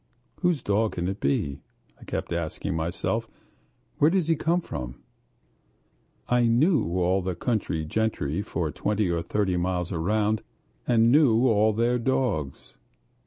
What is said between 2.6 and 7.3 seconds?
myself. "Where does he come from?" I knew all